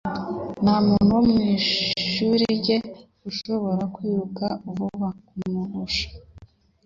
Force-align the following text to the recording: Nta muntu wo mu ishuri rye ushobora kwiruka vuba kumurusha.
Nta 0.63 0.75
muntu 0.87 1.09
wo 1.17 1.21
mu 1.31 1.37
ishuri 1.55 2.43
rye 2.57 2.77
ushobora 3.29 3.81
kwiruka 3.95 4.45
vuba 4.75 5.07
kumurusha. 5.27 6.07